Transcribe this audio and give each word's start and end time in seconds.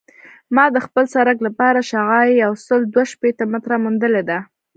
ما 0.55 0.65
د 0.75 0.77
خپل 0.85 1.05
سرک 1.13 1.37
لپاره 1.47 1.87
شعاع 1.89 2.25
یوسل 2.43 2.81
دوه 2.93 3.03
شپیته 3.11 3.43
متره 3.51 3.75
موندلې 3.83 4.23
ده 4.29 4.37